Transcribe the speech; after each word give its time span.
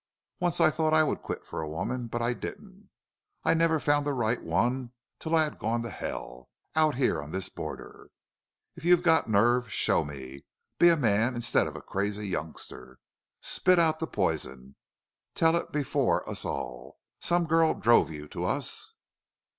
Once 0.39 0.59
I 0.59 0.71
thought 0.71 0.95
I 0.95 1.03
would 1.03 1.21
quit 1.21 1.45
for 1.45 1.61
a 1.61 1.69
woman. 1.69 2.07
But 2.07 2.23
I 2.23 2.33
didn't. 2.33 2.89
I 3.43 3.53
never 3.53 3.79
found 3.79 4.03
the 4.03 4.13
right 4.15 4.41
one 4.41 4.93
till 5.19 5.35
I 5.35 5.43
had 5.43 5.59
gone 5.59 5.83
to 5.83 5.91
hell 5.91 6.49
out 6.75 6.95
here 6.95 7.21
on 7.21 7.31
this 7.31 7.49
border.... 7.49 8.09
If 8.75 8.83
you've 8.83 9.03
got 9.03 9.29
nerve, 9.29 9.71
show 9.71 10.03
me. 10.03 10.43
Be 10.79 10.89
a 10.89 10.97
man 10.97 11.35
instead 11.35 11.67
of 11.67 11.75
a 11.75 11.83
crazy 11.83 12.27
youngster. 12.27 12.97
Spit 13.41 13.77
out 13.77 13.99
the 13.99 14.07
poison.... 14.07 14.75
Tell 15.35 15.55
it 15.55 15.71
before 15.71 16.27
us 16.27 16.45
all!... 16.45 16.97
Some 17.19 17.45
girl 17.45 17.75
drove 17.75 18.09
you 18.09 18.27
to 18.29 18.43
us?" 18.45 18.95